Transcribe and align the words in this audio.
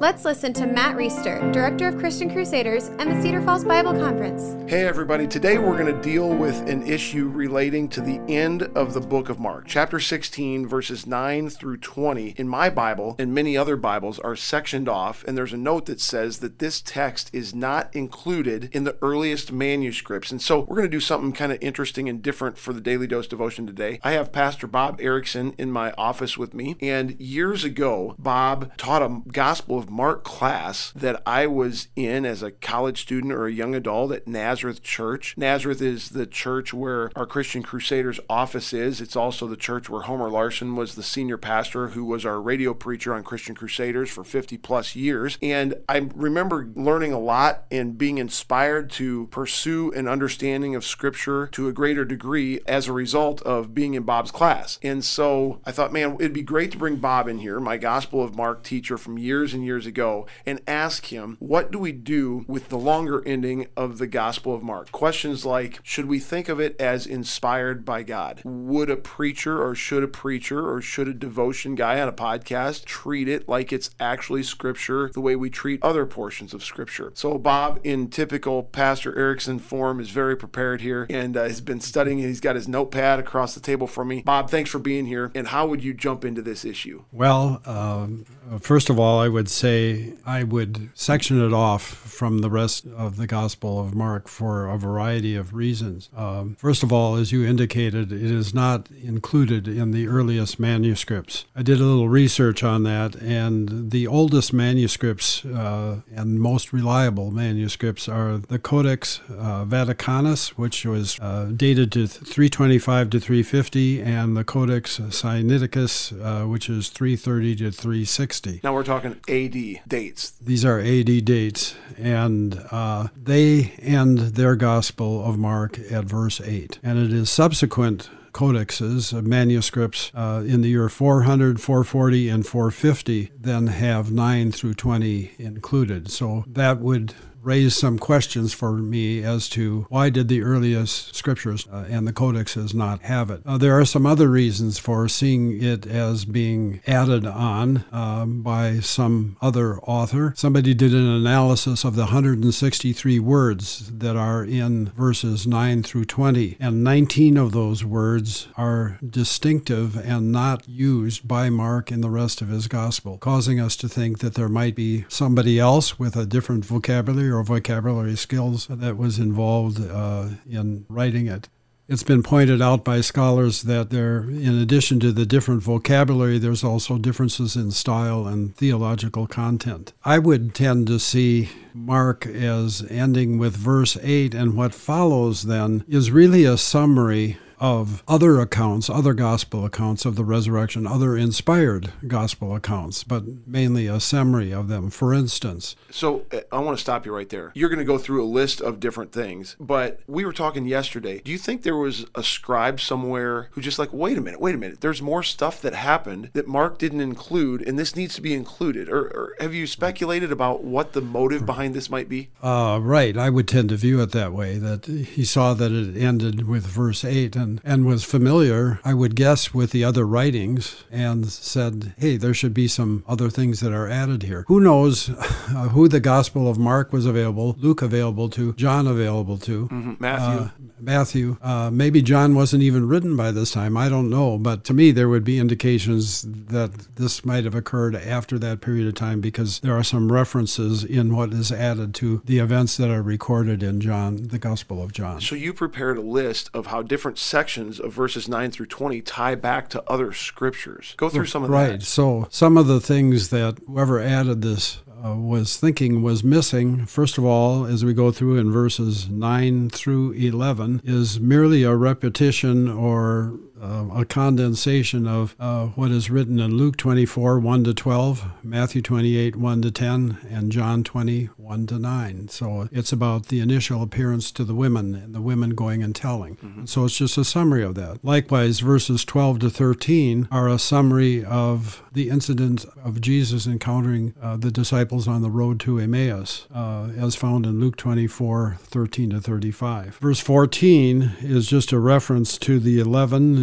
Let's 0.00 0.24
listen 0.24 0.52
to 0.52 0.64
Matt 0.64 0.96
Reisetter, 0.96 1.52
Director 1.52 1.88
of 1.88 1.98
Christian 1.98 2.30
Crusaders 2.30 2.86
and 3.00 3.10
the 3.10 3.20
Cedar 3.20 3.42
Falls 3.42 3.64
Bible 3.64 3.94
Conference. 3.94 4.54
Hey, 4.70 4.86
everybody. 4.86 5.26
Today 5.26 5.58
we're 5.58 5.76
going 5.76 5.92
to 5.92 6.00
deal 6.00 6.28
with 6.28 6.68
an 6.68 6.86
issue 6.86 7.26
relating 7.26 7.88
to 7.88 8.00
the 8.00 8.20
end 8.32 8.62
of 8.76 8.94
the 8.94 9.00
book 9.00 9.28
of 9.28 9.40
Mark. 9.40 9.64
Chapter 9.66 9.98
16, 9.98 10.68
verses 10.68 11.04
9 11.04 11.50
through 11.50 11.78
20 11.78 12.36
in 12.36 12.48
my 12.48 12.70
Bible 12.70 13.16
and 13.18 13.34
many 13.34 13.56
other 13.56 13.74
Bibles 13.74 14.20
are 14.20 14.36
sectioned 14.36 14.88
off, 14.88 15.24
and 15.24 15.36
there's 15.36 15.52
a 15.52 15.56
note 15.56 15.86
that 15.86 16.00
says 16.00 16.38
that 16.38 16.60
this 16.60 16.80
text 16.80 17.28
is 17.32 17.52
not 17.52 17.92
included 17.92 18.68
in 18.70 18.84
the 18.84 18.96
earliest 19.02 19.50
manuscripts. 19.50 20.30
And 20.30 20.40
so 20.40 20.60
we're 20.60 20.76
going 20.76 20.88
to 20.88 20.96
do 20.96 21.00
something 21.00 21.32
kind 21.32 21.50
of 21.50 21.58
interesting 21.60 22.08
and 22.08 22.22
different 22.22 22.56
for 22.56 22.72
the 22.72 22.80
Daily 22.80 23.08
Dose 23.08 23.26
devotion 23.26 23.66
today. 23.66 23.98
I 24.04 24.12
have 24.12 24.30
Pastor 24.30 24.68
Bob 24.68 25.00
Ericson 25.00 25.56
in 25.58 25.72
my 25.72 25.90
office 25.98 26.38
with 26.38 26.54
me, 26.54 26.76
and 26.80 27.20
years 27.20 27.64
ago, 27.64 28.14
Bob 28.16 28.76
taught 28.76 29.02
a 29.02 29.22
Gospel 29.32 29.76
of 29.76 29.87
Mark 29.90 30.24
class 30.24 30.92
that 30.92 31.22
I 31.26 31.46
was 31.46 31.88
in 31.96 32.24
as 32.24 32.42
a 32.42 32.50
college 32.50 33.02
student 33.02 33.32
or 33.32 33.46
a 33.46 33.52
young 33.52 33.74
adult 33.74 34.12
at 34.12 34.26
Nazareth 34.26 34.82
Church. 34.82 35.34
Nazareth 35.36 35.80
is 35.80 36.10
the 36.10 36.26
church 36.26 36.72
where 36.74 37.10
our 37.16 37.26
Christian 37.26 37.62
Crusaders 37.62 38.20
office 38.28 38.72
is. 38.72 39.00
It's 39.00 39.16
also 39.16 39.46
the 39.46 39.56
church 39.56 39.88
where 39.88 40.02
Homer 40.02 40.30
Larson 40.30 40.76
was 40.76 40.94
the 40.94 41.02
senior 41.02 41.36
pastor 41.36 41.88
who 41.88 42.04
was 42.04 42.24
our 42.24 42.40
radio 42.40 42.74
preacher 42.74 43.14
on 43.14 43.22
Christian 43.22 43.54
Crusaders 43.54 44.10
for 44.10 44.24
50 44.24 44.58
plus 44.58 44.94
years. 44.94 45.38
And 45.42 45.74
I 45.88 46.08
remember 46.14 46.68
learning 46.74 47.12
a 47.12 47.18
lot 47.18 47.64
and 47.70 47.98
being 47.98 48.18
inspired 48.18 48.90
to 48.92 49.26
pursue 49.28 49.92
an 49.92 50.08
understanding 50.08 50.74
of 50.74 50.84
Scripture 50.84 51.48
to 51.48 51.68
a 51.68 51.72
greater 51.72 52.04
degree 52.04 52.60
as 52.66 52.88
a 52.88 52.92
result 52.92 53.42
of 53.42 53.74
being 53.74 53.94
in 53.94 54.02
Bob's 54.02 54.30
class. 54.30 54.78
And 54.82 55.04
so 55.04 55.60
I 55.64 55.72
thought, 55.72 55.92
man, 55.92 56.16
it'd 56.18 56.32
be 56.32 56.42
great 56.42 56.72
to 56.72 56.78
bring 56.78 56.96
Bob 56.96 57.28
in 57.28 57.38
here, 57.38 57.60
my 57.60 57.76
Gospel 57.76 58.22
of 58.22 58.36
Mark 58.36 58.62
teacher 58.62 58.98
from 58.98 59.18
years 59.18 59.54
and 59.54 59.64
years 59.64 59.77
ago, 59.86 60.26
and 60.46 60.60
ask 60.66 61.06
him, 61.06 61.36
what 61.40 61.70
do 61.70 61.78
we 61.78 61.92
do 61.92 62.44
with 62.46 62.68
the 62.68 62.78
longer 62.78 63.22
ending 63.26 63.66
of 63.76 63.98
the 63.98 64.06
Gospel 64.06 64.54
of 64.54 64.62
Mark? 64.62 64.92
Questions 64.92 65.44
like, 65.44 65.80
should 65.82 66.06
we 66.06 66.18
think 66.18 66.48
of 66.48 66.60
it 66.60 66.80
as 66.80 67.06
inspired 67.06 67.84
by 67.84 68.02
God? 68.02 68.42
Would 68.44 68.90
a 68.90 68.96
preacher 68.96 69.62
or 69.62 69.74
should 69.74 70.02
a 70.02 70.08
preacher 70.08 70.68
or 70.68 70.80
should 70.80 71.08
a 71.08 71.14
devotion 71.14 71.74
guy 71.74 72.00
on 72.00 72.08
a 72.08 72.12
podcast 72.12 72.84
treat 72.84 73.28
it 73.28 73.48
like 73.48 73.72
it's 73.72 73.90
actually 74.00 74.42
Scripture 74.42 75.10
the 75.12 75.20
way 75.20 75.36
we 75.36 75.50
treat 75.50 75.82
other 75.82 76.06
portions 76.06 76.54
of 76.54 76.64
Scripture? 76.64 77.12
So, 77.14 77.38
Bob, 77.38 77.80
in 77.84 78.08
typical 78.08 78.62
Pastor 78.62 79.16
Ericson 79.18 79.58
form, 79.58 80.00
is 80.00 80.10
very 80.10 80.36
prepared 80.36 80.80
here 80.80 81.06
and 81.10 81.36
uh, 81.36 81.44
has 81.44 81.60
been 81.60 81.80
studying. 81.80 82.18
He's 82.18 82.40
got 82.40 82.56
his 82.56 82.68
notepad 82.68 83.18
across 83.18 83.54
the 83.54 83.60
table 83.60 83.86
for 83.86 84.04
me. 84.04 84.22
Bob, 84.22 84.50
thanks 84.50 84.70
for 84.70 84.78
being 84.78 85.06
here. 85.06 85.30
And 85.34 85.48
how 85.48 85.66
would 85.66 85.82
you 85.82 85.94
jump 85.94 86.24
into 86.24 86.42
this 86.42 86.64
issue? 86.64 87.04
Well, 87.12 87.62
um, 87.66 88.24
first 88.60 88.90
of 88.90 88.98
all, 88.98 89.20
I 89.20 89.28
would 89.28 89.48
say 89.48 89.67
I 89.68 90.44
would 90.44 90.90
section 90.94 91.44
it 91.44 91.52
off 91.52 91.82
from 91.82 92.38
the 92.38 92.50
rest 92.50 92.86
of 92.86 93.16
the 93.16 93.26
Gospel 93.26 93.78
of 93.80 93.94
Mark 93.94 94.26
for 94.28 94.66
a 94.66 94.78
variety 94.78 95.36
of 95.36 95.54
reasons. 95.54 96.08
Um, 96.16 96.56
first 96.58 96.82
of 96.82 96.92
all, 96.92 97.16
as 97.16 97.32
you 97.32 97.46
indicated, 97.46 98.10
it 98.12 98.22
is 98.22 98.54
not 98.54 98.88
included 98.90 99.68
in 99.68 99.90
the 99.90 100.08
earliest 100.08 100.58
manuscripts. 100.58 101.44
I 101.54 101.62
did 101.62 101.80
a 101.80 101.84
little 101.84 102.08
research 102.08 102.64
on 102.64 102.82
that, 102.84 103.14
and 103.16 103.90
the 103.90 104.06
oldest 104.06 104.52
manuscripts 104.52 105.44
uh, 105.44 106.00
and 106.14 106.40
most 106.40 106.72
reliable 106.72 107.30
manuscripts 107.30 108.08
are 108.08 108.38
the 108.38 108.58
Codex 108.58 109.20
uh, 109.30 109.64
Vaticanus, 109.64 110.50
which 110.50 110.86
was 110.86 111.18
uh, 111.20 111.50
dated 111.54 111.92
to 111.92 112.06
325 112.06 113.10
to 113.10 113.20
350, 113.20 114.02
and 114.02 114.36
the 114.36 114.44
Codex 114.44 114.98
Sinaiticus, 114.98 116.12
uh, 116.12 116.46
which 116.46 116.70
is 116.70 116.88
330 116.88 117.56
to 117.56 117.70
360. 117.70 118.60
Now 118.62 118.74
we're 118.74 118.82
talking 118.82 119.20
AD 119.28 119.54
dates. 119.86 120.30
These 120.40 120.64
are 120.64 120.80
AD 120.80 121.24
dates, 121.24 121.74
and 121.96 122.60
uh, 122.70 123.08
they 123.16 123.72
end 123.80 124.18
their 124.18 124.56
Gospel 124.56 125.24
of 125.24 125.38
Mark 125.38 125.78
at 125.90 126.04
verse 126.04 126.40
8. 126.40 126.78
And 126.82 126.98
it 126.98 127.12
is 127.12 127.30
subsequent 127.30 128.10
codexes, 128.32 129.16
uh, 129.16 129.22
manuscripts 129.22 130.12
uh, 130.14 130.42
in 130.46 130.60
the 130.60 130.68
year 130.68 130.88
400, 130.88 131.60
440, 131.60 132.28
and 132.28 132.46
450 132.46 133.32
then 133.38 133.66
have 133.68 134.12
9 134.12 134.52
through 134.52 134.74
20 134.74 135.32
included. 135.38 136.10
So 136.10 136.44
that 136.46 136.78
would 136.78 137.14
raise 137.42 137.76
some 137.76 137.98
questions 137.98 138.52
for 138.52 138.72
me 138.72 139.22
as 139.22 139.48
to 139.48 139.86
why 139.88 140.10
did 140.10 140.28
the 140.28 140.42
earliest 140.42 141.14
scriptures 141.14 141.66
uh, 141.72 141.84
and 141.88 142.06
the 142.06 142.12
codexes 142.12 142.74
not 142.74 143.02
have 143.02 143.30
it. 143.30 143.42
Uh, 143.46 143.58
there 143.58 143.78
are 143.78 143.84
some 143.84 144.06
other 144.06 144.28
reasons 144.28 144.78
for 144.78 145.08
seeing 145.08 145.62
it 145.62 145.86
as 145.86 146.24
being 146.24 146.80
added 146.86 147.26
on 147.26 147.84
um, 147.92 148.42
by 148.42 148.80
some 148.80 149.36
other 149.40 149.78
author. 149.80 150.32
Somebody 150.36 150.74
did 150.74 150.92
an 150.92 151.08
analysis 151.08 151.84
of 151.84 151.94
the 151.94 152.02
163 152.02 153.18
words 153.20 153.90
that 153.98 154.16
are 154.16 154.44
in 154.44 154.86
verses 154.90 155.46
9 155.46 155.82
through 155.82 156.04
20, 156.04 156.56
and 156.60 156.84
19 156.84 157.36
of 157.36 157.52
those 157.52 157.84
words 157.84 158.48
are 158.56 158.98
distinctive 159.08 159.96
and 159.96 160.32
not 160.32 160.68
used 160.68 161.26
by 161.26 161.50
Mark 161.50 161.90
in 161.90 162.00
the 162.00 162.10
rest 162.10 162.40
of 162.40 162.48
his 162.48 162.68
gospel, 162.68 163.18
causing 163.18 163.60
us 163.60 163.76
to 163.76 163.88
think 163.88 164.18
that 164.18 164.34
there 164.34 164.48
might 164.48 164.74
be 164.74 165.04
somebody 165.08 165.58
else 165.58 165.98
with 165.98 166.16
a 166.16 166.26
different 166.26 166.64
vocabulary 166.64 167.27
or 167.30 167.42
vocabulary 167.42 168.16
skills 168.16 168.66
that 168.68 168.96
was 168.96 169.18
involved 169.18 169.80
uh, 169.80 170.28
in 170.48 170.86
writing 170.88 171.26
it. 171.26 171.48
It's 171.88 172.02
been 172.02 172.22
pointed 172.22 172.60
out 172.60 172.84
by 172.84 173.00
scholars 173.00 173.62
that 173.62 173.88
there, 173.88 174.24
in 174.24 174.58
addition 174.58 175.00
to 175.00 175.10
the 175.10 175.24
different 175.24 175.62
vocabulary, 175.62 176.38
there's 176.38 176.62
also 176.62 176.98
differences 176.98 177.56
in 177.56 177.70
style 177.70 178.26
and 178.26 178.54
theological 178.54 179.26
content. 179.26 179.94
I 180.04 180.18
would 180.18 180.54
tend 180.54 180.86
to 180.88 180.98
see 180.98 181.48
Mark 181.72 182.26
as 182.26 182.84
ending 182.90 183.38
with 183.38 183.56
verse 183.56 183.96
8, 184.02 184.34
and 184.34 184.54
what 184.54 184.74
follows 184.74 185.44
then 185.44 185.82
is 185.88 186.10
really 186.10 186.44
a 186.44 186.58
summary 186.58 187.38
of 187.60 188.02
other 188.06 188.40
accounts, 188.40 188.88
other 188.88 189.14
gospel 189.14 189.64
accounts 189.64 190.04
of 190.04 190.16
the 190.16 190.24
resurrection, 190.24 190.86
other 190.86 191.16
inspired 191.16 191.92
gospel 192.06 192.54
accounts, 192.54 193.04
but 193.04 193.24
mainly 193.46 193.86
a 193.86 194.00
summary 194.00 194.52
of 194.52 194.68
them. 194.68 194.90
For 194.90 195.12
instance, 195.14 195.76
so 195.90 196.24
uh, 196.32 196.40
I 196.52 196.60
want 196.60 196.76
to 196.76 196.82
stop 196.82 197.06
you 197.06 197.14
right 197.14 197.28
there. 197.28 197.52
You're 197.54 197.68
going 197.68 197.78
to 197.78 197.84
go 197.84 197.98
through 197.98 198.22
a 198.22 198.26
list 198.26 198.60
of 198.60 198.80
different 198.80 199.12
things, 199.12 199.56
but 199.58 200.00
we 200.06 200.24
were 200.24 200.32
talking 200.32 200.66
yesterday. 200.66 201.20
Do 201.24 201.30
you 201.30 201.38
think 201.38 201.62
there 201.62 201.76
was 201.76 202.06
a 202.14 202.22
scribe 202.22 202.80
somewhere 202.80 203.48
who 203.52 203.60
just 203.60 203.78
like, 203.78 203.92
wait 203.92 204.18
a 204.18 204.20
minute, 204.20 204.40
wait 204.40 204.54
a 204.54 204.58
minute, 204.58 204.80
there's 204.80 205.02
more 205.02 205.22
stuff 205.22 205.60
that 205.62 205.74
happened 205.74 206.30
that 206.34 206.46
Mark 206.46 206.78
didn't 206.78 207.00
include, 207.00 207.62
and 207.62 207.78
this 207.78 207.96
needs 207.96 208.14
to 208.14 208.20
be 208.20 208.34
included? 208.34 208.88
Or, 208.88 209.00
or 209.00 209.36
have 209.40 209.54
you 209.54 209.66
speculated 209.66 210.32
about 210.32 210.64
what 210.64 210.92
the 210.92 211.00
motive 211.00 211.46
behind 211.46 211.74
this 211.74 211.90
might 211.90 212.08
be? 212.08 212.30
Uh, 212.42 212.78
right. 212.80 213.16
I 213.16 213.30
would 213.30 213.48
tend 213.48 213.70
to 213.70 213.76
view 213.76 214.00
it 214.02 214.12
that 214.12 214.32
way, 214.32 214.58
that 214.58 214.86
he 214.86 215.24
saw 215.24 215.54
that 215.54 215.72
it 215.72 215.96
ended 215.96 216.46
with 216.46 216.66
verse 216.66 217.04
8 217.04 217.36
and, 217.36 217.47
and 217.64 217.86
was 217.86 218.04
familiar, 218.04 218.80
I 218.84 218.94
would 218.94 219.14
guess, 219.16 219.52
with 219.54 219.70
the 219.70 219.84
other 219.84 220.06
writings 220.06 220.84
and 220.90 221.26
said, 221.26 221.94
hey, 221.98 222.16
there 222.16 222.34
should 222.34 222.54
be 222.54 222.68
some 222.68 223.04
other 223.06 223.30
things 223.30 223.60
that 223.60 223.72
are 223.72 223.88
added 223.88 224.22
here. 224.22 224.44
Who 224.48 224.60
knows 224.60 225.10
uh, 225.10 225.14
who 225.72 225.88
the 225.88 226.00
Gospel 226.00 226.48
of 226.48 226.58
Mark 226.58 226.92
was 226.92 227.06
available, 227.06 227.56
Luke 227.58 227.82
available 227.82 228.28
to, 228.30 228.52
John 228.54 228.86
available 228.86 229.38
to, 229.38 229.68
mm-hmm. 229.68 229.94
Matthew. 229.98 230.44
Uh, 230.44 230.48
Matthew. 230.80 231.36
Uh, 231.42 231.70
maybe 231.72 232.02
John 232.02 232.34
wasn't 232.34 232.62
even 232.62 232.88
written 232.88 233.16
by 233.16 233.30
this 233.30 233.52
time. 233.52 233.76
I 233.76 233.88
don't 233.88 234.10
know. 234.10 234.38
But 234.38 234.64
to 234.64 234.74
me, 234.74 234.90
there 234.90 235.08
would 235.08 235.24
be 235.24 235.38
indications 235.38 236.22
that 236.22 236.96
this 236.96 237.24
might 237.24 237.44
have 237.44 237.54
occurred 237.54 237.96
after 237.96 238.38
that 238.38 238.60
period 238.60 238.86
of 238.86 238.94
time 238.94 239.20
because 239.20 239.60
there 239.60 239.76
are 239.76 239.84
some 239.84 240.12
references 240.12 240.84
in 240.84 241.14
what 241.14 241.32
is 241.32 241.50
added 241.52 241.94
to 241.96 242.22
the 242.24 242.38
events 242.38 242.76
that 242.76 242.90
are 242.90 243.02
recorded 243.02 243.62
in 243.62 243.80
John, 243.80 244.28
the 244.28 244.38
Gospel 244.38 244.82
of 244.82 244.92
John. 244.92 245.20
So 245.20 245.34
you 245.34 245.52
prepared 245.52 245.98
a 245.98 246.02
list 246.02 246.50
of 246.54 246.66
how 246.66 246.82
different 246.82 247.18
sections 247.38 247.78
of 247.78 247.92
verses 247.92 248.28
9 248.28 248.50
through 248.50 248.66
20 248.66 249.00
tie 249.02 249.36
back 249.36 249.68
to 249.68 249.80
other 249.86 250.12
scriptures. 250.12 250.94
Go 250.96 251.08
through 251.08 251.26
some 251.26 251.44
of 251.44 251.50
right. 251.50 251.66
that. 251.66 251.70
Right. 251.70 251.82
So 251.82 252.26
some 252.30 252.56
of 252.56 252.66
the 252.66 252.80
things 252.80 253.28
that 253.28 253.60
whoever 253.64 254.00
added 254.00 254.42
this 254.42 254.80
uh, 255.04 255.14
was 255.14 255.56
thinking 255.56 256.02
was 256.02 256.24
missing, 256.24 256.84
first 256.84 257.16
of 257.16 257.24
all, 257.24 257.64
as 257.64 257.84
we 257.84 257.94
go 257.94 258.10
through 258.10 258.38
in 258.38 258.50
verses 258.50 259.08
9 259.08 259.70
through 259.70 260.10
11, 260.14 260.80
is 260.82 261.20
merely 261.20 261.62
a 261.62 261.76
repetition 261.76 262.68
or 262.68 263.38
uh, 263.60 263.86
a 263.94 264.04
condensation 264.04 265.06
of 265.06 265.34
uh, 265.38 265.66
what 265.66 265.90
is 265.90 266.10
written 266.10 266.38
in 266.38 266.56
Luke 266.56 266.76
24, 266.76 267.38
1 267.38 267.64
to 267.64 267.74
12, 267.74 268.24
Matthew 268.42 268.82
28, 268.82 269.36
1 269.36 269.62
to 269.62 269.70
10, 269.70 270.18
and 270.30 270.52
John 270.52 270.84
20, 270.84 271.26
1 271.36 271.66
to 271.66 271.78
9. 271.78 272.28
So 272.28 272.68
it's 272.72 272.92
about 272.92 273.26
the 273.26 273.40
initial 273.40 273.82
appearance 273.82 274.30
to 274.32 274.44
the 274.44 274.54
women 274.54 274.94
and 274.94 275.14
the 275.14 275.20
women 275.20 275.50
going 275.50 275.82
and 275.82 275.94
telling. 275.94 276.36
Mm-hmm. 276.36 276.64
So 276.66 276.84
it's 276.84 276.96
just 276.96 277.18
a 277.18 277.24
summary 277.24 277.62
of 277.62 277.74
that. 277.74 278.04
Likewise, 278.04 278.60
verses 278.60 279.04
12 279.04 279.40
to 279.40 279.50
13 279.50 280.28
are 280.30 280.48
a 280.48 280.58
summary 280.58 281.24
of 281.24 281.82
the 281.92 282.10
incident 282.10 282.64
of 282.84 283.00
Jesus 283.00 283.46
encountering 283.46 284.14
uh, 284.22 284.36
the 284.36 284.50
disciples 284.50 285.08
on 285.08 285.22
the 285.22 285.30
road 285.30 285.58
to 285.60 285.78
Emmaus, 285.78 286.46
uh, 286.54 286.88
as 286.96 287.16
found 287.16 287.46
in 287.46 287.60
Luke 287.60 287.76
24, 287.76 288.58
13 288.60 289.10
to 289.10 289.20
35. 289.20 289.96
Verse 289.96 290.20
14 290.20 291.12
is 291.20 291.46
just 291.46 291.72
a 291.72 291.78
reference 291.78 292.38
to 292.38 292.58
the 292.58 292.78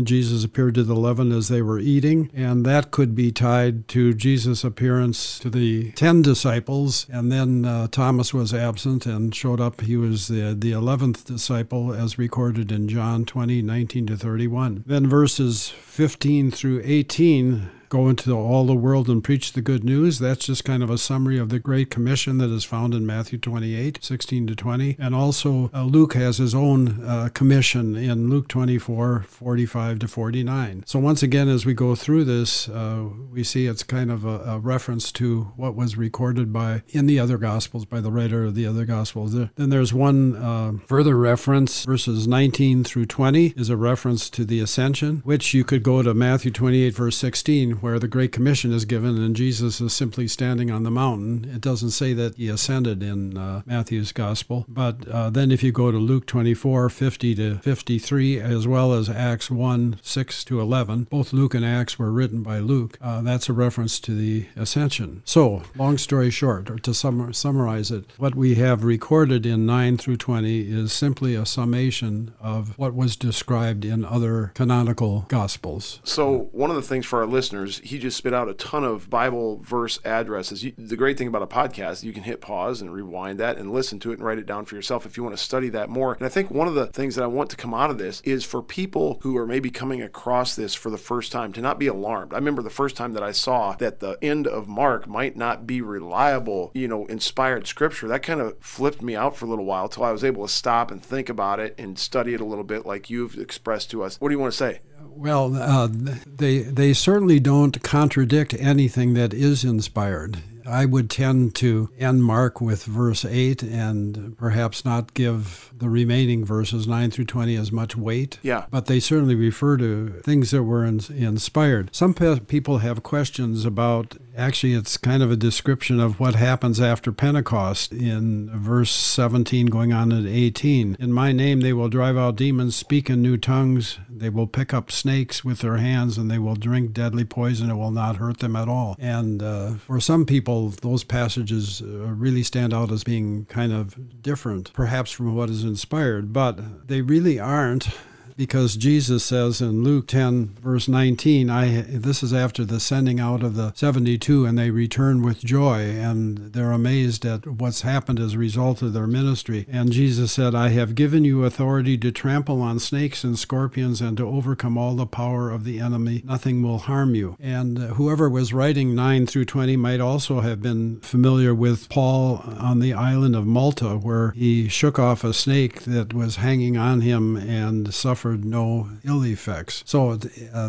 Jesus 0.05 0.43
appeared 0.43 0.75
to 0.75 0.83
the 0.83 0.95
eleven 0.95 1.31
as 1.31 1.47
they 1.47 1.61
were 1.61 1.79
eating, 1.79 2.29
and 2.33 2.65
that 2.65 2.91
could 2.91 3.15
be 3.15 3.31
tied 3.31 3.87
to 3.89 4.13
Jesus' 4.13 4.63
appearance 4.63 5.39
to 5.39 5.49
the 5.49 5.91
ten 5.91 6.21
disciples, 6.21 7.07
and 7.09 7.31
then 7.31 7.65
uh, 7.65 7.87
Thomas 7.87 8.33
was 8.33 8.53
absent 8.53 9.05
and 9.05 9.33
showed 9.33 9.59
up. 9.59 9.81
He 9.81 9.97
was 9.97 10.27
the, 10.27 10.55
the 10.57 10.71
11th 10.71 11.25
disciple, 11.25 11.93
as 11.93 12.17
recorded 12.17 12.71
in 12.71 12.87
John 12.87 13.25
20, 13.25 13.61
19 13.61 14.07
to 14.07 14.17
31. 14.17 14.83
Then 14.85 15.07
verses 15.07 15.69
15 15.69 16.51
through 16.51 16.81
18 16.83 17.69
go 17.95 18.09
into 18.09 18.33
all 18.33 18.65
the 18.65 18.75
world 18.75 19.07
and 19.07 19.23
preach 19.23 19.53
the 19.53 19.61
good 19.61 19.85
news. 19.85 20.19
That's 20.19 20.47
just 20.47 20.65
kind 20.65 20.83
of 20.83 20.89
a 20.89 20.97
summary 20.97 21.37
of 21.37 21.47
the 21.47 21.59
Great 21.59 21.89
Commission 21.89 22.39
that 22.39 22.49
is 22.49 22.65
found 22.65 22.93
in 22.93 23.05
Matthew 23.05 23.39
28, 23.39 23.99
16 24.03 24.47
to 24.47 24.55
20. 24.55 24.97
And 24.99 25.15
also, 25.15 25.71
uh, 25.73 25.85
Luke 25.85 26.13
has 26.13 26.37
his 26.37 26.53
own 26.53 27.05
uh, 27.05 27.29
commission 27.33 27.95
in 27.95 28.29
Luke 28.29 28.49
24, 28.49 29.23
45 29.29 29.99
to 29.99 30.07
49. 30.09 30.83
So, 30.85 30.99
once 30.99 31.23
again, 31.23 31.47
as 31.47 31.65
we 31.65 31.73
go 31.73 31.95
through 31.95 32.25
this, 32.25 32.67
uh, 32.67 33.05
we 33.31 33.45
see 33.45 33.65
it's 33.65 33.83
kind 33.83 34.11
of 34.11 34.25
a, 34.25 34.39
a, 34.39 34.59
reference 34.59 35.13
to 35.13 35.53
what 35.55 35.75
was 35.75 35.95
recorded 35.95 36.51
by 36.51 36.83
in 36.89 37.05
the 37.05 37.17
other 37.17 37.37
Gospels 37.37 37.85
by 37.85 38.01
the 38.01 38.11
writer 38.11 38.43
of 38.43 38.55
the 38.55 38.65
other 38.65 38.83
Gospels. 38.83 39.33
Then 39.33 39.69
there's 39.69 39.93
one 39.93 40.35
uh, 40.35 40.73
further 40.85 41.15
reference, 41.15 41.85
verses 41.85 42.27
19 42.27 42.83
through 42.83 43.05
20 43.05 43.53
is 43.55 43.69
a 43.69 43.77
reference 43.77 44.29
to 44.31 44.43
the 44.43 44.59
ascension, 44.59 45.21
which 45.23 45.53
you 45.53 45.63
could 45.63 45.83
go 45.83 46.01
to 46.01 46.13
Matthew 46.13 46.51
28, 46.51 46.93
verse 46.93 47.15
16 47.15 47.81
where 47.85 47.99
the 47.99 48.07
Great 48.07 48.31
Commission 48.31 48.73
is 48.73 48.83
given 48.83 49.21
and 49.21 49.35
Jesus 49.35 49.79
is 49.79 49.93
simply 49.93 50.27
standing 50.27 50.71
on 50.71 50.81
the 50.81 50.89
mountain. 50.89 51.47
It 51.53 51.61
doesn't 51.61 51.91
say 51.91 52.13
that 52.13 52.35
he 52.35 52.49
ascended 52.49 53.03
in 53.03 53.37
uh, 53.37 53.61
Matthew's 53.67 54.11
Gospel. 54.11 54.65
But 54.67 55.07
uh, 55.07 55.29
then 55.29 55.51
if 55.51 55.61
you 55.61 55.71
go 55.71 55.91
to 55.91 55.99
Luke 55.99 56.25
24, 56.25 56.89
50 56.89 57.35
to 57.35 57.59
53, 57.59 58.39
as 58.39 58.67
well 58.67 58.91
as 58.91 59.07
Acts 59.07 59.51
1, 59.51 59.99
6 60.01 60.43
to 60.45 60.59
11, 60.59 61.03
both 61.11 61.31
Luke 61.31 61.53
and 61.53 61.63
Acts 61.63 61.99
were 61.99 62.11
written 62.11 62.41
by 62.41 62.57
Luke. 62.57 62.97
Uh, 62.99 63.21
that's 63.21 63.49
a 63.49 63.53
reference 63.53 63.99
to 63.99 64.15
the 64.15 64.47
ascension. 64.55 65.21
So, 65.23 65.61
long 65.75 65.99
story 65.99 66.31
short, 66.31 66.71
or 66.71 66.79
to 66.79 66.93
sum- 66.95 67.33
summarize 67.33 67.91
it, 67.91 68.05
what 68.17 68.33
we 68.33 68.55
have 68.55 68.83
recorded 68.83 69.45
in 69.45 69.67
9 69.67 69.97
through 69.97 70.17
20 70.17 70.61
is 70.61 70.91
simply 70.91 71.35
a 71.35 71.45
summation 71.45 72.33
of 72.41 72.75
what 72.79 72.95
was 72.95 73.15
described 73.15 73.85
in 73.85 74.03
other 74.03 74.53
canonical 74.55 75.25
Gospels. 75.27 75.99
So, 76.03 76.49
one 76.51 76.71
of 76.71 76.75
the 76.75 76.81
things 76.81 77.05
for 77.05 77.19
our 77.19 77.27
listeners 77.27 77.64
he 77.65 77.99
just 77.99 78.17
spit 78.17 78.33
out 78.33 78.49
a 78.49 78.53
ton 78.53 78.83
of 78.83 79.09
Bible 79.09 79.59
verse 79.63 79.99
addresses. 80.05 80.63
You, 80.63 80.73
the 80.77 80.95
great 80.95 81.17
thing 81.17 81.27
about 81.27 81.41
a 81.41 81.47
podcast, 81.47 82.03
you 82.03 82.13
can 82.13 82.23
hit 82.23 82.41
pause 82.41 82.81
and 82.81 82.93
rewind 82.93 83.39
that 83.39 83.57
and 83.57 83.71
listen 83.71 83.99
to 83.99 84.11
it 84.11 84.15
and 84.15 84.23
write 84.23 84.37
it 84.37 84.45
down 84.45 84.65
for 84.65 84.75
yourself 84.75 85.05
if 85.05 85.17
you 85.17 85.23
want 85.23 85.35
to 85.35 85.43
study 85.43 85.69
that 85.69 85.89
more. 85.89 86.13
And 86.13 86.25
I 86.25 86.29
think 86.29 86.51
one 86.51 86.67
of 86.67 86.75
the 86.75 86.87
things 86.87 87.15
that 87.15 87.23
I 87.23 87.27
want 87.27 87.49
to 87.51 87.55
come 87.55 87.73
out 87.73 87.89
of 87.89 87.97
this 87.97 88.21
is 88.21 88.43
for 88.43 88.61
people 88.61 89.19
who 89.21 89.37
are 89.37 89.47
maybe 89.47 89.69
coming 89.69 90.01
across 90.01 90.55
this 90.55 90.73
for 90.73 90.89
the 90.89 90.97
first 90.97 91.31
time 91.31 91.53
to 91.53 91.61
not 91.61 91.79
be 91.79 91.87
alarmed. 91.87 92.33
I 92.33 92.37
remember 92.37 92.61
the 92.61 92.69
first 92.69 92.95
time 92.95 93.13
that 93.13 93.23
I 93.23 93.31
saw 93.31 93.73
that 93.75 93.99
the 93.99 94.17
end 94.21 94.47
of 94.47 94.67
Mark 94.67 95.07
might 95.07 95.35
not 95.35 95.67
be 95.67 95.81
reliable, 95.81 96.71
you 96.73 96.87
know, 96.87 97.05
inspired 97.05 97.67
scripture. 97.67 98.07
That 98.07 98.23
kind 98.23 98.41
of 98.41 98.57
flipped 98.59 99.01
me 99.01 99.15
out 99.15 99.35
for 99.35 99.45
a 99.45 99.49
little 99.49 99.65
while 99.65 99.89
till 99.89 100.03
I 100.03 100.11
was 100.11 100.23
able 100.23 100.45
to 100.45 100.53
stop 100.53 100.91
and 100.91 101.03
think 101.03 101.29
about 101.29 101.59
it 101.59 101.75
and 101.77 101.97
study 101.97 102.33
it 102.33 102.41
a 102.41 102.45
little 102.45 102.63
bit 102.63 102.85
like 102.85 103.09
you've 103.09 103.37
expressed 103.37 103.91
to 103.91 104.03
us. 104.03 104.17
What 104.19 104.29
do 104.29 104.33
you 104.33 104.39
want 104.39 104.53
to 104.53 104.57
say? 104.57 104.79
Well, 105.01 105.55
uh, 105.55 105.87
they 105.91 106.59
they 106.59 106.93
certainly 106.93 107.39
don't 107.39 107.81
contradict 107.81 108.53
anything 108.53 109.13
that 109.15 109.33
is 109.33 109.63
inspired. 109.63 110.39
I 110.67 110.85
would 110.85 111.09
tend 111.09 111.55
to 111.55 111.89
end 111.97 112.23
Mark 112.23 112.61
with 112.61 112.83
verse 112.83 113.25
8 113.25 113.63
and 113.63 114.37
perhaps 114.37 114.85
not 114.85 115.13
give 115.13 115.71
the 115.75 115.89
remaining 115.89 116.45
verses 116.45 116.87
9 116.87 117.11
through 117.11 117.25
20 117.25 117.55
as 117.55 117.71
much 117.71 117.95
weight. 117.95 118.39
Yeah. 118.41 118.65
But 118.69 118.85
they 118.87 118.99
certainly 118.99 119.35
refer 119.35 119.77
to 119.77 120.21
things 120.23 120.51
that 120.51 120.63
were 120.63 120.85
in, 120.85 121.01
inspired. 121.09 121.95
Some 121.95 122.13
pe- 122.13 122.39
people 122.39 122.79
have 122.79 123.03
questions 123.03 123.65
about 123.65 124.17
actually, 124.37 124.73
it's 124.73 124.97
kind 124.97 125.23
of 125.23 125.31
a 125.31 125.35
description 125.35 125.99
of 125.99 126.19
what 126.19 126.35
happens 126.35 126.81
after 126.81 127.11
Pentecost 127.11 127.91
in 127.91 128.49
verse 128.51 128.91
17 128.91 129.67
going 129.67 129.93
on 129.93 130.09
to 130.09 130.29
18. 130.29 130.97
In 130.99 131.13
my 131.13 131.31
name 131.31 131.61
they 131.61 131.73
will 131.73 131.89
drive 131.89 132.17
out 132.17 132.35
demons, 132.35 132.75
speak 132.75 133.09
in 133.09 133.21
new 133.21 133.37
tongues, 133.37 133.97
they 134.09 134.29
will 134.29 134.47
pick 134.47 134.73
up 134.73 134.91
snakes 134.91 135.43
with 135.43 135.59
their 135.59 135.77
hands, 135.77 136.17
and 136.17 136.29
they 136.29 136.39
will 136.39 136.55
drink 136.55 136.93
deadly 136.93 137.25
poison. 137.25 137.69
It 137.69 137.75
will 137.75 137.91
not 137.91 138.17
hurt 138.17 138.39
them 138.39 138.55
at 138.55 138.67
all. 138.67 138.95
And 138.99 139.41
uh, 139.41 139.75
for 139.75 139.99
some 139.99 140.25
people, 140.25 140.54
those 140.81 141.03
passages 141.03 141.81
uh, 141.81 141.85
really 141.85 142.43
stand 142.43 142.73
out 142.73 142.91
as 142.91 143.03
being 143.03 143.45
kind 143.45 143.71
of 143.71 144.21
different, 144.21 144.73
perhaps 144.73 145.11
from 145.11 145.35
what 145.35 145.49
is 145.49 145.63
inspired, 145.63 146.33
but 146.33 146.87
they 146.87 147.01
really 147.01 147.39
aren't 147.39 147.87
because 148.37 148.75
Jesus 148.75 149.23
says 149.23 149.61
in 149.61 149.83
Luke 149.83 150.07
10, 150.07 150.55
verse 150.61 150.87
19, 150.87 151.49
I, 151.49 151.81
this 151.81 152.21
is 152.21 152.33
after 152.33 152.65
the 152.65 152.79
sending 152.79 153.19
out 153.19 153.43
of 153.43 153.55
the 153.55 153.71
72, 153.73 154.45
and 154.45 154.57
they 154.57 154.71
return 154.71 155.21
with 155.21 155.39
joy, 155.39 155.81
and 155.81 156.53
they're 156.53 156.71
amazed 156.71 157.25
at 157.25 157.47
what's 157.47 157.81
happened 157.81 158.19
as 158.19 158.33
a 158.33 158.39
result 158.39 158.81
of 158.81 158.93
their 158.93 159.07
ministry. 159.07 159.65
And 159.71 159.91
Jesus 159.91 160.33
said, 160.33 160.53
I 160.53 160.69
have 160.69 160.95
given 160.95 161.23
you 161.23 161.45
authority 161.45 161.97
to 161.99 162.11
trample 162.11 162.61
on 162.61 162.79
snakes 162.79 163.23
and 163.23 163.39
scorpions 163.39 164.01
and 164.01 164.17
to 164.17 164.27
overcome 164.27 164.77
all 164.77 164.95
the 164.95 165.05
power 165.05 165.49
of 165.49 165.63
the 165.63 165.79
enemy. 165.79 166.21
Nothing 166.25 166.61
will 166.61 166.79
harm 166.79 167.15
you. 167.15 167.37
And 167.39 167.79
uh, 167.79 167.81
whoever 167.93 168.29
was 168.29 168.53
writing 168.53 168.95
9 168.95 169.27
through 169.27 169.45
20 169.45 169.77
might 169.77 170.01
also 170.01 170.41
have 170.41 170.61
been 170.61 170.99
familiar 170.99 171.55
with 171.55 171.87
Paul 171.89 172.43
on 172.59 172.79
the 172.79 172.93
island 172.93 173.35
of 173.35 173.45
Malta, 173.45 173.97
where 173.97 174.31
he 174.31 174.67
shook 174.67 174.99
off 174.99 175.23
a 175.23 175.33
snake 175.33 175.83
that 175.83 176.13
was 176.13 176.37
hanging 176.37 176.75
on 176.75 177.01
him 177.01 177.37
and 177.37 177.93
suffered 177.93 178.24
suffered 178.25 178.43
no 178.43 178.89
ill 179.03 179.23
effects. 179.23 179.83
So 179.85 180.11
uh, 180.11 180.17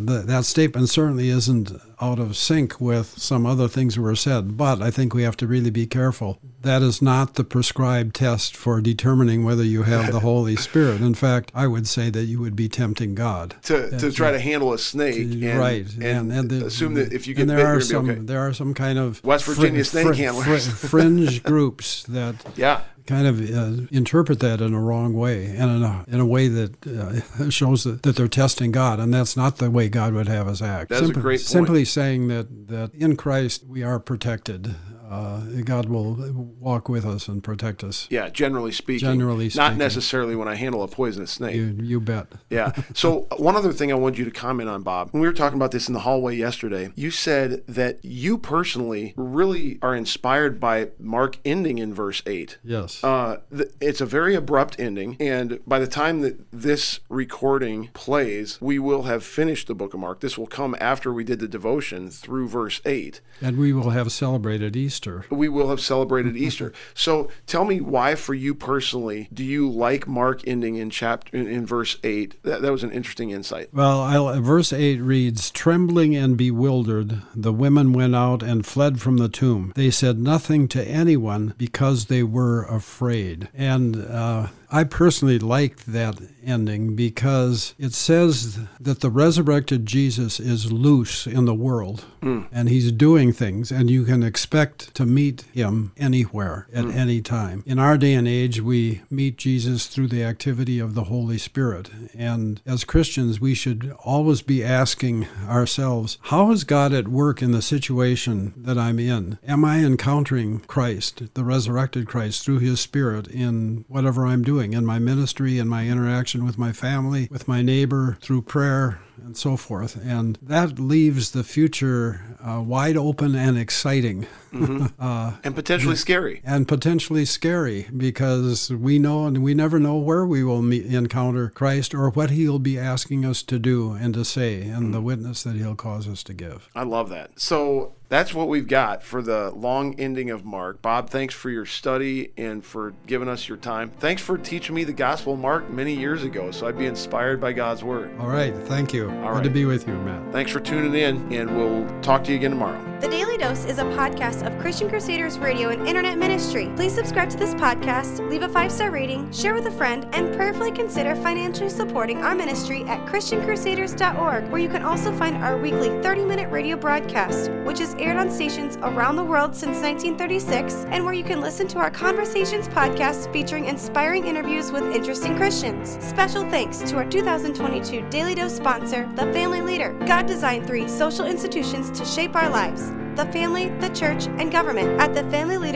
the, 0.01 0.25
that 0.27 0.45
statement 0.45 0.89
certainly 0.91 1.31
isn't 1.31 1.73
out 2.01 2.19
of 2.19 2.37
sync 2.37 2.81
with 2.81 3.19
some 3.19 3.47
other 3.47 3.69
things 3.69 3.95
that 3.95 4.03
were 4.03 4.17
said, 4.17 4.57
but 4.57 4.83
I 4.83 4.91
think 4.91 5.15
we 5.15 5.23
have 5.23 5.37
to 5.39 5.47
really 5.47 5.71
be 5.71 5.87
careful. 5.87 6.39
That 6.61 6.83
is 6.83 7.01
not 7.01 7.35
the 7.35 7.45
prescribed 7.45 8.15
test 8.15 8.57
for 8.57 8.81
determining 8.81 9.45
whether 9.45 9.63
you 9.63 9.85
have 9.85 10.13
the 10.13 10.21
Holy 10.31 10.57
Spirit. 10.57 11.01
In 11.01 11.15
fact, 11.15 11.53
I 11.55 11.67
would 11.67 11.87
say 11.87 12.11
that 12.11 12.25
you 12.25 12.41
would 12.41 12.57
be 12.57 12.69
tempting 12.69 13.15
God 13.15 13.57
to, 13.65 13.97
to 13.99 14.13
try 14.13 14.31
to 14.31 14.39
handle 14.39 14.73
a 14.73 14.79
snake, 14.79 15.17
and, 15.17 15.59
right? 15.59 15.87
And, 15.95 16.05
and, 16.05 16.33
and 16.33 16.51
the, 16.51 16.67
assume 16.67 16.95
that 16.95 17.13
if 17.13 17.27
you 17.27 17.35
get 17.35 17.47
there 17.47 17.59
bit, 17.59 17.67
are 17.67 17.81
some 17.81 18.11
okay. 18.11 18.21
there 18.21 18.41
are 18.41 18.53
some 18.53 18.75
kind 18.75 18.99
of 18.99 19.25
West 19.25 19.45
Virginia 19.47 19.85
fr- 19.85 19.91
snake 19.91 20.07
fr- 20.09 20.13
handlers, 20.15 20.69
fr- 20.69 20.87
fringe 20.89 21.43
groups 21.45 22.03
that 22.05 22.35
yeah 22.57 22.83
kind 23.07 23.27
of 23.27 23.41
uh, 23.41 23.87
interpret 23.91 24.41
that 24.41 24.61
in 24.61 24.75
a 24.75 24.81
wrong 24.81 25.15
way 25.15 25.47
and 25.47 25.71
in 25.71 25.83
a, 25.83 26.05
in 26.09 26.21
a 26.21 26.27
way 26.27 26.49
that 26.49 26.87
uh, 26.87 27.51
shows 27.51 27.85
that, 27.85 28.03
that 28.03 28.17
they're 28.17 28.29
testing 28.29 28.73
God, 28.73 28.99
and 28.99 29.15
that's 29.15 29.37
not 29.37 29.59
the 29.59 29.71
way 29.71 29.89
God 29.89 30.13
would 30.13 30.29
have 30.29 30.49
us 30.49 30.61
act. 30.61 30.91
That's 30.91 31.03
simply, 31.03 31.21
a 31.21 31.23
great 31.23 31.39
point. 31.39 31.49
Simply 31.49 31.85
saying 31.87 32.29
that, 32.29 32.69
that 32.69 32.95
in 32.95 33.17
Christ 33.17 33.65
we 33.67 33.83
are 33.83 33.99
protected 33.99 34.75
uh, 35.09 35.41
God 35.65 35.89
will 35.89 36.15
walk 36.59 36.89
with 36.89 37.05
us 37.05 37.29
and 37.29 37.43
protect 37.43 37.85
us. 37.85 38.07
Yeah, 38.11 38.29
generally 38.29 38.73
speaking. 38.73 39.07
Generally 39.07 39.51
speaking. 39.51 39.69
Not 39.69 39.77
necessarily 39.77 40.35
when 40.37 40.49
I 40.49 40.55
handle 40.57 40.83
a 40.83 40.89
poisonous 40.89 41.31
snake. 41.33 41.55
You, 41.57 41.77
you 41.83 42.01
bet. 42.01 42.27
yeah. 42.51 42.73
So, 42.95 43.27
one 43.37 43.57
other 43.57 43.73
thing 43.73 43.93
I 43.93 43.95
wanted 43.95 44.19
you 44.19 44.25
to 44.25 44.31
comment 44.31 44.69
on, 44.69 44.83
Bob. 44.83 45.11
When 45.11 45.21
we 45.21 45.27
were 45.29 45.35
talking 45.35 45.57
about 45.59 45.71
this 45.71 45.87
in 45.89 45.95
the 45.95 46.01
hallway 46.01 46.35
yesterday, 46.37 46.91
you 46.95 47.11
said 47.11 47.63
that 47.67 48.03
you 48.05 48.39
personally 48.39 49.13
really 49.17 49.79
are 49.83 49.95
inspired 49.95 50.59
by 50.59 50.89
Mark 50.99 51.39
ending 51.45 51.79
in 51.79 51.93
verse 51.95 52.23
8. 52.27 52.59
Yes. 52.65 53.03
Uh, 53.05 53.41
th- 53.55 53.71
it's 53.81 54.01
a 54.01 54.07
very 54.07 54.35
abrupt 54.35 54.77
ending. 54.81 55.17
And 55.21 55.61
by 55.67 55.79
the 55.79 55.87
time 55.87 56.21
that 56.23 56.51
this 56.53 57.01
recording 57.09 57.89
plays, 57.93 58.59
we 58.61 58.79
will 58.79 59.03
have 59.03 59.23
finished 59.25 59.67
the 59.69 59.75
book 59.75 59.93
of 59.95 60.01
Mark. 60.01 60.21
This 60.21 60.39
will 60.39 60.47
come 60.47 60.75
after 60.81 61.13
we 61.13 61.23
did 61.25 61.39
the 61.39 61.49
devotion 61.49 62.11
through 62.11 62.49
verse 62.49 62.81
8. 62.85 63.21
And 63.43 63.59
we 63.59 63.73
will 63.73 63.91
have 63.91 64.11
celebrated 64.11 64.75
Easter. 64.77 64.96
Easter. 64.97 65.27
We 65.29 65.51
will 65.51 65.69
have 65.69 65.81
celebrated 65.81 66.37
Easter. 66.47 66.73
So 66.95 67.29
tell 67.47 67.67
me 67.67 67.83
why, 67.83 68.15
for 68.15 68.33
you 68.33 68.55
personally, 68.55 69.29
do 69.33 69.45
you 69.45 69.69
like 69.69 70.09
Mark 70.09 70.41
ending 70.47 70.77
in 70.77 70.89
chapter 70.89 71.37
in, 71.37 71.47
in 71.47 71.67
verse 71.67 71.99
eight? 72.03 72.43
That, 72.45 72.63
that 72.63 72.73
was 72.73 72.83
an 72.83 72.93
interesting 72.93 73.29
insight. 73.29 73.69
Well, 73.75 74.01
I'll, 74.01 74.41
verse 74.41 74.73
8 74.73 74.97
reads 75.03 75.51
Trembling 75.51 76.17
and 76.17 76.39
bewildered, 76.39 77.21
the 77.35 77.53
women 77.53 77.93
went 77.93 78.17
out 78.17 78.43
and 78.43 78.65
fled 78.65 79.03
from 79.03 79.19
the 79.19 79.29
tomb. 79.29 79.73
They 79.77 79.91
said 79.91 80.19
nothing 80.19 80.67
to 80.69 80.83
anyone 80.83 81.53
because 81.59 82.07
they 82.07 82.23
were 82.23 82.63
afraid. 82.65 83.49
And 83.55 83.97
uh, 83.97 84.47
I 84.71 84.85
personally 84.85 85.39
liked 85.39 85.87
that 85.87 86.21
ending 86.45 86.97
because 86.97 87.75
it 87.79 87.93
says 87.93 88.59
that 88.81 89.01
the 89.01 89.11
resurrected 89.11 89.87
Jesus 89.87 90.39
is 90.39 90.73
loose 90.73 91.27
in 91.27 91.45
the 91.45 91.55
world 91.55 92.05
mm. 92.23 92.47
and 92.53 92.69
he's 92.69 92.93
doing 92.93 93.33
things, 93.33 93.71
and 93.71 93.91
you 93.91 94.05
can 94.05 94.23
expect 94.23 94.95
to 94.95 95.05
meet 95.05 95.43
him 95.53 95.93
anywhere 95.97 96.67
at 96.73 96.85
mm. 96.85 96.95
any 96.95 97.21
time. 97.21 97.63
In 97.67 97.79
our 97.79 97.99
day 97.99 98.15
and 98.15 98.29
age, 98.29 98.61
we 98.61 99.03
meet 99.11 99.37
Jesus 99.37 99.87
through 99.87 100.09
the 100.09 100.25
activity 100.25 100.79
of 100.79 100.95
the 100.95 101.05
Holy 101.05 101.39
Spirit. 101.39 101.91
And 102.17 102.61
as 102.67 102.85
Christians, 102.85 103.41
we 103.41 103.55
should 103.55 103.95
always 104.05 104.43
be 104.43 104.65
asking 104.65 105.27
ourselves, 105.49 106.19
how 106.23 106.51
is 106.51 106.65
God 106.65 106.93
at 106.93 107.09
work 107.09 107.43
in 107.43 107.53
the 107.53 107.63
situation 107.63 108.55
that 108.57 108.79
I'm 108.79 108.99
in? 108.99 109.39
Am 109.47 109.65
I 109.65 109.79
encountering 109.79 110.61
Christ, 110.61 111.35
the 111.35 111.45
resurrected 111.45 112.07
Christ, 112.07 112.45
through 112.45 112.59
his 112.61 112.81
Spirit 112.81 113.27
in 113.29 113.85
whatever 113.89 114.27
I'm 114.27 114.43
doing? 114.43 114.56
Doing 114.57 114.73
in 114.73 114.87
my 114.87 114.99
ministry, 114.99 115.59
in 115.59 115.69
my 115.69 115.87
interaction 115.87 116.43
with 116.45 116.57
my 116.57 116.73
family, 116.73 117.29
with 117.31 117.47
my 117.47 117.61
neighbor, 117.61 118.17
through 118.23 118.41
prayer, 118.41 119.01
and 119.23 119.37
so 119.37 119.55
forth. 119.57 119.97
And 120.03 120.39
that 120.41 120.79
leaves 120.79 121.33
the 121.33 121.45
future 121.45 122.37
uh, 122.41 122.63
wide 122.63 122.97
open 122.97 123.35
and 123.35 123.59
exciting. 123.59 124.27
Mm-hmm. 124.53 124.87
uh, 124.99 125.35
and 125.45 125.55
potentially 125.55 125.97
scary. 125.97 126.41
And 126.43 126.67
potentially 126.67 127.27
scary 127.27 127.87
because 127.95 128.71
we 128.71 128.99
know 128.99 129.27
and 129.27 129.43
we 129.43 129.53
never 129.53 129.79
know 129.79 129.97
where 129.97 130.25
we 130.25 130.43
will 130.43 130.63
meet, 130.63 130.87
encounter 130.87 131.51
Christ 131.51 131.95
or 131.95 132.09
what 132.11 132.31
he'll 132.31 132.59
be 132.59 132.79
asking 132.79 133.27
us 133.27 133.43
to 133.45 133.59
do 133.59 133.93
and 133.93 134.15
to 134.15 134.25
say 134.25 134.63
and 134.63 134.85
mm-hmm. 134.85 134.93
the 134.93 135.01
witness 135.03 135.43
that 135.43 135.57
he'll 135.57 135.75
cause 135.75 136.09
us 136.09 136.23
to 136.25 136.33
give. 136.33 136.71
I 136.75 136.85
love 136.85 137.11
that. 137.11 137.39
So 137.39 137.93
that's 138.09 138.33
what 138.33 138.49
we've 138.49 138.69
got 138.69 139.03
for 139.03 139.23
the 139.23 139.51
long 139.51 139.99
ending 139.99 140.31
of 140.31 140.45
Mark. 140.45 140.81
Bob, 140.83 141.11
thanks 141.11 141.35
for 141.35 141.51
your 141.51 141.67
study 141.67 142.33
and 142.37 142.65
for 142.65 142.95
giving 143.07 143.29
us 143.29 143.49
your 143.49 143.59
time. 143.59 143.91
Thanks 143.99 144.23
for 144.23 144.39
teaching 144.39 144.75
me 144.75 144.85
the 144.85 144.93
Gospel 144.93 145.37
Mark 145.37 145.71
many 145.71 145.95
years 145.95 146.23
ago 146.23 146.51
so 146.51 146.67
I'd 146.67 146.79
be 146.79 146.87
inspired 146.87 147.41
by 147.41 147.53
God's 147.53 147.83
Word. 147.83 148.11
All 148.21 148.29
right. 148.29 148.55
Thank 148.55 148.93
you. 148.93 149.11
All 149.11 149.17
Good 149.17 149.31
right. 149.31 149.45
to 149.45 149.51
be 149.51 149.65
with 149.65 149.87
you, 149.89 149.95
Matt. 149.95 150.33
Thanks 150.33 150.51
for 150.53 150.61
tuning 150.61 150.95
in, 150.95 151.33
and 151.33 151.57
we'll 151.57 151.87
talk 152.01 152.23
to 152.25 152.31
you 152.31 152.37
again 152.37 152.51
tomorrow. 152.51 152.83
The 153.01 153.09
Daily 153.09 153.37
Dose 153.37 153.67
is 153.67 153.79
a 153.79 153.85
podcast 153.85 154.47
of 154.47 154.59
Christian 154.59 154.89
Crusaders 154.89 155.39
Radio 155.39 155.69
and 155.69 155.87
Internet 155.87 156.17
Ministry. 156.17 156.73
Please 156.77 156.95
subscribe 156.95 157.29
to 157.31 157.37
this 157.37 157.53
podcast, 157.55 158.27
leave 158.31 158.43
a 158.43 158.49
five 158.49 158.73
star 158.73 158.91
rating, 158.91 159.31
share 159.33 159.53
with 159.53 159.67
a 159.67 159.71
friend, 159.71 160.07
and 160.13 160.35
prayerfully 160.35 160.73
consider 160.73 161.15
financially 161.17 161.69
supporting 161.69 162.23
our 162.23 162.35
ministry 162.35 162.85
at 162.85 163.05
ChristianCrusaders.org, 163.07 164.49
where 164.49 164.61
you 164.61 164.69
can 164.69 164.83
also 164.83 165.13
find 165.13 165.37
our 165.37 165.59
weekly 165.59 165.89
30 166.03 166.25
minute 166.25 166.51
radio 166.51 166.77
broadcast, 166.77 167.51
which 167.65 167.81
is 167.81 167.95
aired 167.99 168.17
on 168.17 168.31
stations 168.31 168.77
around 168.79 169.17
the 169.17 169.25
world 169.25 169.55
since 169.55 169.83
1936, 169.83 170.87
and 170.91 171.05
where 171.05 171.15
you 171.15 171.25
can 171.25 171.41
listen 171.41 171.67
to 171.69 171.79
our 171.79 171.91
Conversations 171.91 172.69
podcast 172.69 173.33
featuring 173.33 173.67
inspiring 173.67 174.27
interviews 174.27 174.73
with 174.73 174.85
interesting 174.95 175.37
Christians. 175.37 175.99
Special 176.05 176.49
thanks 176.51 176.79
to 176.79 176.97
our 176.97 177.05
2022 177.05 178.09
Daily 178.09 178.35
Dose 178.35 178.57
sponsor, 178.57 179.09
The 179.15 179.33
Family 179.33 179.61
Leader. 179.61 179.93
God 180.07 180.27
designed 180.27 180.67
three 180.67 180.89
social 180.89 181.27
institutions 181.27 181.91
to 181.99 182.05
shape 182.05 182.37
our 182.37 182.49
lives 182.49 182.93
the 183.17 183.25
family, 183.33 183.71
the 183.81 183.89
church, 183.89 184.27
and 184.27 184.53
government. 184.53 185.01
At 185.01 185.15
the 185.15 185.25
Family 185.31 185.57
Leader, 185.57 185.76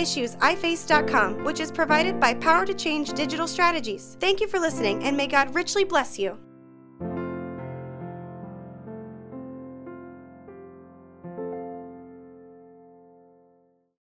issuesiface.com, 0.00 1.44
which 1.44 1.60
is 1.60 1.70
provided 1.70 2.18
by 2.18 2.34
Power 2.34 2.64
to 2.66 2.74
Change 2.74 3.12
Digital 3.12 3.46
Strategies. 3.46 4.16
Thank 4.20 4.40
you 4.40 4.48
for 4.48 4.58
listening, 4.58 5.04
and 5.04 5.16
may 5.16 5.26
God 5.26 5.54
richly 5.54 5.84
bless 5.84 6.18
you. 6.18 6.38